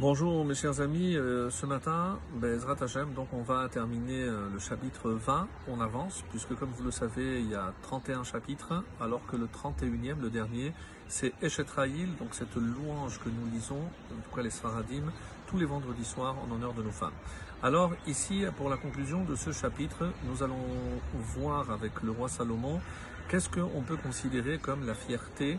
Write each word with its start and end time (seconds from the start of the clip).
Bonjour 0.00 0.44
mes 0.44 0.54
chers 0.54 0.80
amis, 0.80 1.16
euh, 1.16 1.50
ce 1.50 1.66
matin, 1.66 2.20
Bezrat 2.34 2.76
Hashem, 2.80 3.14
donc 3.14 3.26
on 3.32 3.42
va 3.42 3.68
terminer 3.68 4.22
euh, 4.22 4.48
le 4.52 4.60
chapitre 4.60 5.10
20, 5.10 5.48
on 5.66 5.80
avance, 5.80 6.22
puisque 6.30 6.54
comme 6.54 6.68
vous 6.70 6.84
le 6.84 6.92
savez, 6.92 7.40
il 7.40 7.50
y 7.50 7.56
a 7.56 7.74
31 7.82 8.22
chapitres, 8.22 8.84
alors 9.00 9.26
que 9.26 9.34
le 9.34 9.46
31e, 9.46 10.20
le 10.20 10.30
dernier, 10.30 10.72
c'est 11.08 11.32
Eshetraïl, 11.42 12.14
donc 12.14 12.28
cette 12.30 12.54
louange 12.54 13.18
que 13.18 13.28
nous 13.28 13.50
lisons, 13.52 13.80
en 14.12 14.32
tout 14.32 14.40
les 14.40 14.50
Sfaradim, 14.50 15.02
tous 15.48 15.58
les 15.58 15.66
vendredis 15.66 16.04
soirs 16.04 16.36
en 16.46 16.54
honneur 16.54 16.74
de 16.74 16.84
nos 16.84 16.92
femmes. 16.92 17.18
Alors 17.64 17.90
ici, 18.06 18.44
pour 18.56 18.70
la 18.70 18.76
conclusion 18.76 19.24
de 19.24 19.34
ce 19.34 19.50
chapitre, 19.50 20.12
nous 20.28 20.44
allons 20.44 20.64
voir 21.34 21.72
avec 21.72 22.04
le 22.04 22.12
roi 22.12 22.28
Salomon 22.28 22.80
qu'est-ce 23.28 23.50
qu'on 23.50 23.82
peut 23.82 23.96
considérer 23.96 24.58
comme 24.58 24.86
la 24.86 24.94
fierté 24.94 25.58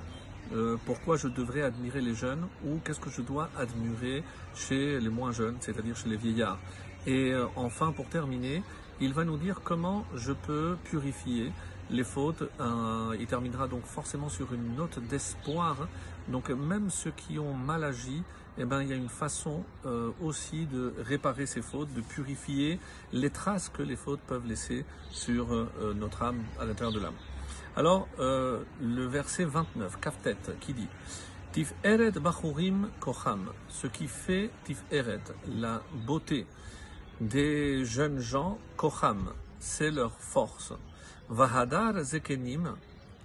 euh, 0.51 0.77
pourquoi 0.85 1.17
je 1.17 1.27
devrais 1.27 1.61
admirer 1.61 2.01
les 2.01 2.15
jeunes 2.15 2.47
ou 2.65 2.79
qu'est-ce 2.83 2.99
que 2.99 3.09
je 3.09 3.21
dois 3.21 3.49
admirer 3.57 4.23
chez 4.55 4.99
les 4.99 5.09
moins 5.09 5.31
jeunes, 5.31 5.57
c'est-à-dire 5.59 5.95
chez 5.95 6.09
les 6.09 6.17
vieillards? 6.17 6.57
Et 7.05 7.31
euh, 7.33 7.45
enfin, 7.55 7.91
pour 7.91 8.07
terminer, 8.07 8.63
il 8.99 9.13
va 9.13 9.25
nous 9.25 9.37
dire 9.37 9.61
comment 9.63 10.05
je 10.15 10.33
peux 10.33 10.75
purifier 10.85 11.51
les 11.91 12.03
fautes. 12.03 12.43
Euh, 12.59 13.15
il 13.19 13.27
terminera 13.27 13.67
donc 13.67 13.85
forcément 13.85 14.29
sur 14.29 14.53
une 14.53 14.75
note 14.75 14.99
d'espoir. 15.07 15.87
Donc 16.27 16.49
même 16.49 16.89
ceux 16.89 17.11
qui 17.11 17.37
ont 17.39 17.53
mal 17.53 17.83
agi, 17.83 18.23
eh 18.57 18.65
ben, 18.65 18.81
il 18.81 18.89
y 18.89 18.93
a 18.93 18.97
une 18.97 19.09
façon 19.09 19.63
aussi 20.21 20.65
de 20.65 20.93
réparer 20.99 21.45
ces 21.45 21.61
fautes, 21.61 21.93
de 21.93 22.01
purifier 22.01 22.77
les 23.13 23.29
traces 23.29 23.69
que 23.69 23.81
les 23.81 23.95
fautes 23.95 24.19
peuvent 24.27 24.45
laisser 24.45 24.83
sur 25.11 25.47
notre 25.95 26.23
âme, 26.23 26.43
à 26.59 26.65
l'intérieur 26.65 26.91
de 26.91 26.99
l'âme. 26.99 27.13
Alors, 27.75 28.07
euh, 28.19 28.63
le 28.81 29.05
verset 29.05 29.45
29, 29.45 29.99
Kaftet, 29.99 30.37
qui 30.59 30.73
dit 30.73 30.87
Tif 31.51 31.73
Eret 31.83 32.11
Bachurim 32.11 32.89
Kocham, 32.99 33.51
ce 33.67 33.87
qui 33.87 34.07
fait 34.07 34.49
Tif 34.63 34.83
Eret, 34.91 35.21
la 35.47 35.81
beauté 36.05 36.45
des 37.21 37.85
jeunes 37.85 38.19
gens, 38.19 38.57
Kocham, 38.77 39.33
c'est 39.59 39.91
leur 39.91 40.11
force. 40.19 40.73
Vahadar 41.29 42.03
Zekenim, 42.03 42.75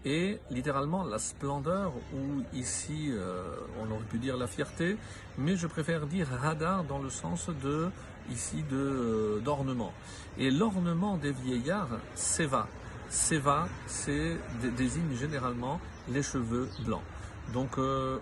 et 0.05 0.39
littéralement 0.51 1.03
la 1.03 1.19
splendeur, 1.19 1.93
ou 2.13 2.43
ici 2.53 3.09
euh, 3.11 3.57
on 3.81 3.91
aurait 3.91 4.05
pu 4.05 4.19
dire 4.19 4.37
la 4.37 4.47
fierté, 4.47 4.97
mais 5.39 5.57
je 5.57 5.67
préfère 5.67 6.07
dire 6.07 6.29
Hadar 6.45 6.85
dans 6.85 6.99
le 6.99 7.11
sens 7.11 7.49
de 7.63 7.89
ici 8.31 8.63
de 8.71 8.77
euh, 8.77 9.41
d'ornement. 9.41 9.93
Et 10.39 10.51
l'ornement 10.51 11.17
des 11.17 11.33
vieillards, 11.33 11.99
c'est 12.15 12.47
va. 12.47 12.69
Seva, 13.15 13.69
c'est 13.87 14.37
désigne 14.77 15.15
généralement 15.15 15.81
les 16.09 16.25
cheveux 16.25 16.69
blancs. 16.85 17.05
Donc, 17.53 17.79
euh, 17.79 18.19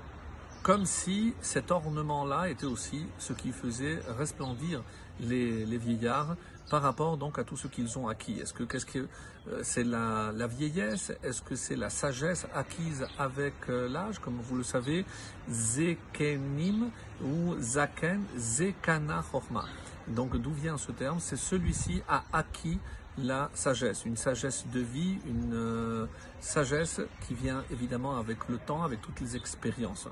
comme 0.63 0.85
si 0.85 1.33
cet 1.41 1.71
ornement-là 1.71 2.51
était 2.51 2.67
aussi 2.67 3.07
ce 3.19 3.33
qui 3.33 3.53
faisait 3.53 4.01
resplendir 4.19 4.83
les, 5.19 5.65
vieillards 5.79 6.37
par 6.71 6.83
rapport 6.83 7.17
donc 7.17 7.39
à 7.39 7.45
tout 7.45 7.57
ce 7.57 7.69
qu'ils 7.69 7.99
ont 7.99 8.07
acquis. 8.07 8.39
Est-ce 8.39 8.53
que 8.53 8.65
que 8.65 8.99
euh, 8.99 9.61
c'est 9.63 9.83
la, 9.83 10.31
vieillesse? 10.47 11.11
Est-ce 11.23 11.41
que 11.41 11.57
c'est 11.57 11.75
la 11.77 11.89
sagesse 11.89 12.47
acquise 12.55 13.07
avec 13.19 13.55
euh, 13.71 13.89
l'âge? 13.89 14.19
Comme 14.19 14.41
vous 14.43 14.57
le 14.57 14.63
savez, 14.63 15.07
zekenim 15.49 16.91
ou 17.25 17.57
zaken, 17.59 18.23
zekana 18.37 19.25
chorma. 19.33 19.65
Donc 20.07 20.37
d'où 20.37 20.53
vient 20.53 20.77
ce 20.77 20.93
terme? 20.93 21.19
C'est 21.19 21.39
celui-ci 21.39 22.03
a 22.09 22.25
acquis 22.31 22.79
la 23.19 23.51
sagesse, 23.55 24.05
une 24.05 24.17
sagesse 24.17 24.67
de 24.73 24.81
vie, 24.81 25.19
une 25.27 25.55
euh, 25.55 26.07
sagesse 26.41 27.01
qui 27.27 27.35
vient 27.35 27.63
évidemment 27.71 28.19
avec 28.19 28.49
le 28.49 28.59
temps, 28.59 28.83
avec 28.83 29.03
toutes 29.03 29.21
les 29.21 29.37
expériences. 29.37 30.09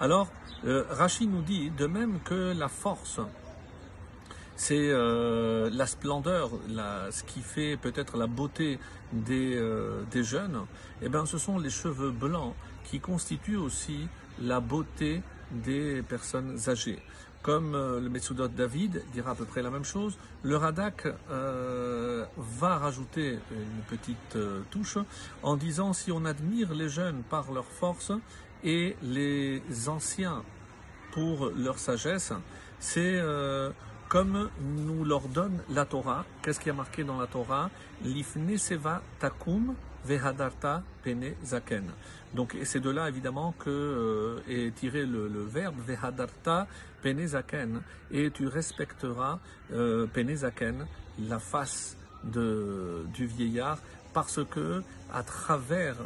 Alors, 0.00 0.28
euh, 0.66 0.84
Rachid 0.90 1.30
nous 1.30 1.42
dit, 1.42 1.70
de 1.70 1.86
même 1.86 2.20
que 2.20 2.54
la 2.56 2.68
force, 2.68 3.20
c'est 4.54 4.88
euh, 4.90 5.70
la 5.72 5.86
splendeur, 5.86 6.50
ce 7.10 7.22
qui 7.24 7.40
fait 7.40 7.76
peut-être 7.76 8.16
la 8.16 8.26
beauté 8.26 8.78
des, 9.12 9.60
des 10.10 10.22
jeunes, 10.22 10.66
eh 11.02 11.08
bien, 11.08 11.26
ce 11.26 11.38
sont 11.38 11.58
les 11.58 11.70
cheveux 11.70 12.10
blancs 12.10 12.54
qui 12.84 13.00
constituent 13.00 13.56
aussi 13.56 14.08
la 14.40 14.60
beauté 14.60 15.22
des 15.50 16.02
personnes 16.02 16.58
âgées. 16.68 16.98
Comme 17.42 17.76
euh, 17.76 18.00
le 18.00 18.08
Metsudot 18.08 18.48
David 18.48 19.04
dira 19.12 19.30
à 19.30 19.34
peu 19.36 19.44
près 19.44 19.62
la 19.62 19.70
même 19.70 19.84
chose, 19.84 20.18
le 20.42 20.56
Radak 20.56 21.06
euh, 21.30 22.24
va 22.36 22.76
rajouter 22.76 23.38
une 23.52 23.82
petite 23.88 24.34
euh, 24.34 24.62
touche 24.70 24.98
en 25.44 25.56
disant 25.56 25.92
si 25.92 26.10
on 26.10 26.24
admire 26.24 26.74
les 26.74 26.88
jeunes 26.88 27.22
par 27.30 27.52
leur 27.52 27.66
force 27.66 28.10
et 28.64 28.96
les 29.00 29.62
anciens 29.86 30.42
pour 31.12 31.50
leur 31.56 31.78
sagesse, 31.78 32.32
c'est 32.80 33.22
comme 34.08 34.50
nous 34.60 35.04
leur 35.04 35.28
donne 35.28 35.58
la 35.70 35.84
Torah. 35.84 36.24
Qu'est-ce 36.42 36.60
qui 36.60 36.70
a 36.70 36.72
marqué 36.72 37.04
dans 37.04 37.18
la 37.18 37.26
Torah? 37.26 37.70
L'ifne 38.04 38.56
seva 38.58 39.02
takum 39.18 39.74
vehadarta 40.04 40.82
pene 41.02 41.34
zaken. 41.44 41.90
Donc, 42.34 42.56
c'est 42.64 42.80
de 42.80 42.90
là 42.90 43.08
évidemment 43.08 43.54
que 43.58 43.70
euh, 43.70 44.38
est 44.48 44.74
tiré 44.74 45.04
le, 45.04 45.28
verbe 45.44 45.76
vehadarta 45.86 46.66
pene 47.02 47.26
zaken, 47.26 47.80
et 48.10 48.30
tu 48.30 48.46
respecteras 48.46 49.38
euh, 49.72 50.06
pene 50.06 50.34
zaken, 50.34 50.86
la 51.18 51.38
face 51.38 51.96
du 52.24 53.26
vieillard, 53.26 53.78
parce 54.16 54.40
que 54.50 54.82
à 55.12 55.22
travers 55.22 55.96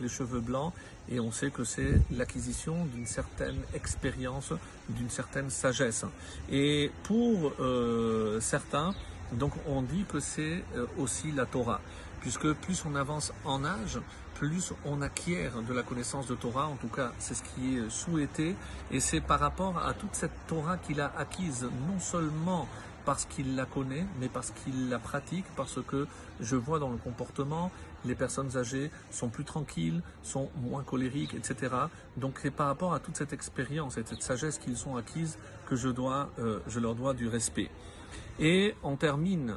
les 0.00 0.08
cheveux 0.08 0.40
blancs, 0.40 0.72
et 1.08 1.20
on 1.20 1.30
sait 1.30 1.52
que 1.52 1.62
c'est 1.62 2.00
l'acquisition 2.10 2.84
d'une 2.86 3.06
certaine 3.06 3.60
expérience, 3.74 4.52
d'une 4.88 5.08
certaine 5.08 5.50
sagesse. 5.50 6.04
Et 6.50 6.90
pour 7.04 7.52
euh, 7.60 8.40
certains, 8.40 8.92
donc 9.30 9.52
on 9.68 9.82
dit 9.82 10.04
que 10.08 10.18
c'est 10.18 10.64
euh, 10.74 10.86
aussi 10.98 11.30
la 11.30 11.46
Torah, 11.46 11.80
puisque 12.20 12.52
plus 12.54 12.84
on 12.84 12.96
avance 12.96 13.32
en 13.44 13.64
âge, 13.64 14.00
plus 14.34 14.72
on 14.84 15.00
acquiert 15.00 15.62
de 15.62 15.72
la 15.72 15.84
connaissance 15.84 16.26
de 16.26 16.34
Torah, 16.34 16.66
en 16.66 16.74
tout 16.74 16.88
cas 16.88 17.12
c'est 17.20 17.34
ce 17.34 17.44
qui 17.44 17.76
est 17.76 17.88
souhaité, 17.88 18.56
et 18.90 18.98
c'est 18.98 19.20
par 19.20 19.38
rapport 19.38 19.78
à 19.78 19.94
toute 19.94 20.16
cette 20.16 20.46
Torah 20.48 20.76
qu'il 20.76 21.00
a 21.00 21.12
acquise, 21.16 21.68
non 21.86 22.00
seulement 22.00 22.66
parce 23.04 23.24
qu'il 23.24 23.56
la 23.56 23.66
connaît, 23.66 24.06
mais 24.20 24.28
parce 24.28 24.50
qu'il 24.50 24.88
la 24.88 24.98
pratique, 24.98 25.44
parce 25.56 25.78
que 25.86 26.06
je 26.40 26.56
vois 26.56 26.78
dans 26.78 26.90
le 26.90 26.96
comportement, 26.96 27.70
les 28.04 28.14
personnes 28.14 28.56
âgées 28.56 28.90
sont 29.10 29.28
plus 29.28 29.44
tranquilles, 29.44 30.02
sont 30.22 30.50
moins 30.56 30.82
colériques, 30.82 31.34
etc. 31.34 31.74
Donc 32.16 32.38
c'est 32.42 32.50
par 32.50 32.66
rapport 32.66 32.94
à 32.94 33.00
toute 33.00 33.16
cette 33.16 33.32
expérience 33.32 33.98
et 33.98 34.04
cette 34.04 34.22
sagesse 34.22 34.58
qu'ils 34.58 34.88
ont 34.88 34.96
acquise 34.96 35.38
que 35.66 35.76
je, 35.76 35.88
dois, 35.88 36.30
euh, 36.38 36.60
je 36.66 36.80
leur 36.80 36.94
dois 36.94 37.14
du 37.14 37.28
respect. 37.28 37.70
Et 38.38 38.74
on 38.82 38.96
termine 38.96 39.56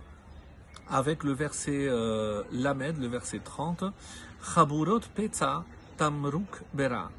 avec 0.90 1.24
le 1.24 1.32
verset 1.32 1.88
euh, 1.88 2.44
Lamed, 2.52 2.98
le 2.98 3.08
verset 3.08 3.40
30, 3.40 3.86
Chaburot 4.54 5.00
Petza 5.16 5.64
Tamruk 5.98 6.64
Bera. 6.74 7.12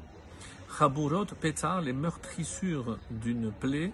Chaburot 0.77 1.25
Petza, 1.25 1.81
les 1.81 1.93
meurtrissures 1.93 2.97
d'une 3.09 3.51
plaie, 3.51 3.91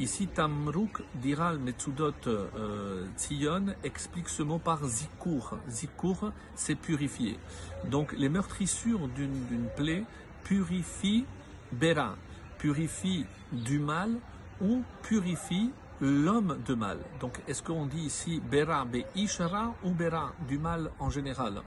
Ici, 0.00 0.28
Tamruk 0.28 1.02
dira 1.14 1.52
Metsudot 1.52 2.14
euh, 2.26 3.04
Tzion 3.18 3.66
explique 3.84 4.30
ce 4.30 4.42
mot 4.42 4.58
par 4.58 4.82
zikur. 4.82 5.58
Zikur, 5.68 6.32
c'est 6.54 6.74
purifier. 6.74 7.38
Donc, 7.84 8.14
les 8.16 8.30
meurtrissures 8.30 9.08
d'une 9.08 9.68
plaie 9.76 10.04
purifient 10.42 11.26
Bera, 11.72 12.16
purifie 12.56 13.26
du 13.52 13.78
mal 13.78 14.16
ou 14.62 14.82
purifie 15.02 15.70
l'homme 16.00 16.56
de 16.66 16.72
mal. 16.72 16.96
Donc, 17.20 17.38
est-ce 17.46 17.62
qu'on 17.62 17.84
dit 17.84 18.06
ici 18.06 18.40
Bera 18.50 18.86
be 18.86 19.04
Ishara 19.14 19.74
ou 19.84 19.90
Bera, 19.90 20.32
du 20.48 20.56
mal 20.56 20.90
en 20.98 21.10
général? 21.10 21.60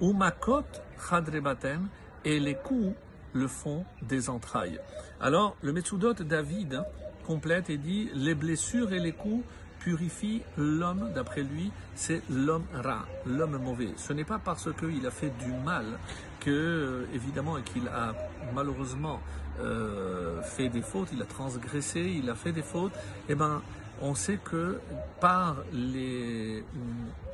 Ou 0.00 0.14
Makot 0.14 0.64
Chadrebatem, 1.10 1.88
et 2.24 2.40
les 2.40 2.54
coups 2.54 2.96
le 3.34 3.48
font 3.48 3.84
des 4.00 4.30
entrailles. 4.30 4.80
Alors, 5.20 5.56
le 5.60 5.74
Metsudot 5.74 6.14
David 6.14 6.82
complète 7.26 7.70
et 7.70 7.76
dit 7.76 8.08
les 8.14 8.34
blessures 8.34 8.92
et 8.92 9.00
les 9.00 9.12
coups 9.12 9.44
purifient 9.80 10.42
l'homme, 10.56 11.10
d'après 11.14 11.42
lui, 11.42 11.70
c'est 11.94 12.22
l'homme 12.30 12.64
rat, 12.74 13.06
l'homme 13.26 13.58
mauvais. 13.58 13.90
Ce 13.96 14.12
n'est 14.12 14.24
pas 14.24 14.40
parce 14.44 14.68
qu'il 14.72 15.06
a 15.06 15.10
fait 15.10 15.32
du 15.38 15.52
mal 15.64 15.84
que, 16.40 16.50
euh, 16.50 17.06
évidemment, 17.14 17.56
et 17.58 17.62
qu'il 17.62 17.86
a 17.88 18.14
malheureusement 18.54 19.20
euh, 19.60 20.42
fait 20.42 20.68
des 20.68 20.82
fautes, 20.82 21.08
il 21.12 21.22
a 21.22 21.24
transgressé, 21.24 22.00
il 22.00 22.28
a 22.30 22.34
fait 22.34 22.52
des 22.52 22.62
fautes, 22.62 22.94
et 23.28 23.32
eh 23.32 23.34
ben, 23.34 23.62
on 24.02 24.14
sait 24.14 24.38
que 24.38 24.78
par 25.20 25.56
les 25.72 26.64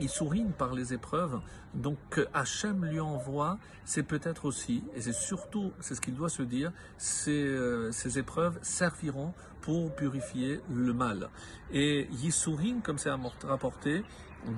il 0.00 0.52
par 0.58 0.74
les 0.74 0.92
épreuves, 0.94 1.40
donc 1.74 1.96
que 2.10 2.26
Hachem 2.34 2.84
lui 2.84 3.00
envoie, 3.00 3.58
c'est 3.84 4.02
peut-être 4.02 4.44
aussi, 4.44 4.84
et 4.94 5.00
c'est 5.00 5.14
surtout, 5.14 5.72
c'est 5.80 5.94
ce 5.94 6.00
qu'il 6.00 6.14
doit 6.14 6.28
se 6.28 6.42
dire, 6.42 6.72
ces, 6.98 7.44
euh, 7.44 7.90
épreuves 8.16 8.58
serviront 8.62 9.32
pour 9.60 9.94
purifier 9.94 10.60
le 10.72 10.92
mal. 10.92 11.28
Et 11.72 12.08
Yisurin, 12.10 12.80
comme 12.82 12.98
c'est 12.98 13.10
rapporté 13.44 14.04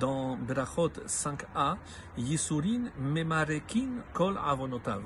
dans 0.00 0.36
Berachot 0.36 0.92
5a, 1.06 1.76
Yisurin 2.16 2.90
memarekin 2.98 4.02
kol 4.12 4.38
avonotav. 4.42 5.02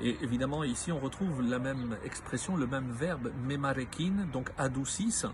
Et 0.00 0.16
évidemment, 0.22 0.62
ici, 0.62 0.92
on 0.92 1.00
retrouve 1.00 1.42
la 1.42 1.58
même 1.58 1.96
expression, 2.04 2.56
le 2.56 2.66
même 2.66 2.90
verbe, 2.92 3.32
memarekin, 3.46 4.28
donc 4.32 4.50
adoucissent, 4.56 5.26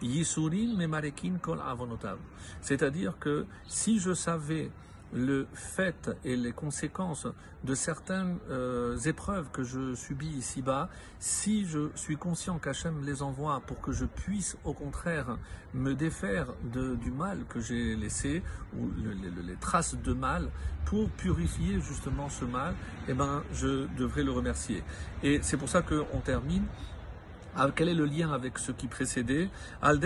yisurin 0.00 0.76
memarekin 0.76 1.38
kol 1.40 1.60
avonotav. 1.60 2.18
C'est-à-dire 2.60 3.18
que 3.18 3.46
si 3.66 3.98
je 3.98 4.14
savais 4.14 4.70
le 5.12 5.46
fait 5.52 6.10
et 6.24 6.36
les 6.36 6.52
conséquences 6.52 7.26
de 7.64 7.74
certaines 7.74 8.38
euh, 8.50 8.98
épreuves 8.98 9.50
que 9.52 9.62
je 9.62 9.94
subis 9.94 10.28
ici-bas, 10.28 10.88
si 11.18 11.66
je 11.66 11.90
suis 11.94 12.16
conscient 12.16 12.58
qu'Hachem 12.58 13.04
les 13.04 13.22
envoie 13.22 13.60
pour 13.66 13.80
que 13.80 13.92
je 13.92 14.04
puisse 14.04 14.56
au 14.64 14.72
contraire 14.72 15.38
me 15.74 15.94
défaire 15.94 16.48
de, 16.72 16.96
du 16.96 17.10
mal 17.10 17.44
que 17.48 17.60
j'ai 17.60 17.94
laissé, 17.94 18.42
ou 18.78 18.90
les 19.46 19.56
traces 19.56 19.96
de 19.96 20.12
mal, 20.12 20.48
pour 20.84 21.08
purifier 21.10 21.80
justement 21.80 22.28
ce 22.28 22.44
mal, 22.44 22.74
eh 23.08 23.14
ben, 23.14 23.42
je 23.52 23.86
devrais 23.96 24.24
le 24.24 24.32
remercier. 24.32 24.82
Et 25.22 25.40
c'est 25.42 25.56
pour 25.56 25.68
ça 25.68 25.82
qu'on 25.82 26.20
termine 26.20 26.64
ah, 27.54 27.68
quel 27.74 27.90
est 27.90 27.94
le 27.94 28.06
lien 28.06 28.32
avec 28.32 28.58
ce 28.58 28.72
qui 28.72 28.86
précédait? 28.86 29.50
C'est 29.82 30.02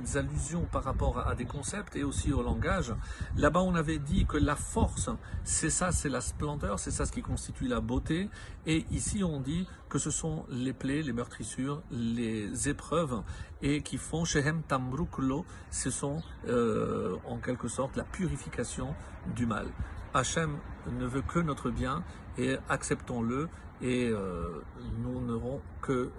des 0.00 0.16
allusions 0.16 0.64
par 0.70 0.84
rapport 0.84 1.26
à 1.26 1.34
des 1.34 1.44
concepts 1.44 1.96
et 1.96 2.04
aussi 2.04 2.32
au 2.32 2.42
langage. 2.42 2.94
Là-bas, 3.36 3.62
on 3.62 3.74
avait 3.74 3.98
dit 3.98 4.26
que 4.26 4.36
la 4.36 4.54
force, 4.54 5.10
c'est 5.42 5.70
ça, 5.70 5.90
c'est 5.90 6.08
la 6.08 6.20
splendeur, 6.20 6.78
c'est 6.78 6.92
ça 6.92 7.04
ce 7.04 7.10
qui 7.10 7.22
constitue 7.22 7.66
la 7.66 7.80
beauté. 7.80 8.30
Et 8.64 8.86
ici, 8.92 9.24
on 9.24 9.40
dit 9.40 9.66
que 9.88 9.98
ce 9.98 10.12
sont 10.12 10.46
les 10.48 10.72
plaies, 10.72 11.02
les 11.02 11.12
meurtrissures, 11.12 11.82
les 11.90 12.68
épreuves 12.68 13.22
et 13.62 13.82
qui 13.82 13.98
font 13.98 14.24
Shehem 14.24 14.62
Tambruklo, 14.62 15.44
ce 15.70 15.90
sont 15.90 16.22
euh, 16.46 17.16
en 17.26 17.38
quelque 17.38 17.66
sorte 17.66 17.96
la 17.96 18.04
purification 18.04 18.94
du 19.34 19.46
mal. 19.46 19.66
Hachem 20.14 20.58
ne 20.90 21.06
veut 21.06 21.22
que 21.22 21.38
notre 21.38 21.70
bien 21.70 22.02
et 22.38 22.56
acceptons-le 22.68 23.48
et 23.82 24.08
euh, 24.08 24.62
nous 25.02 25.20
n'aurons 25.20 25.60
que 25.80 26.10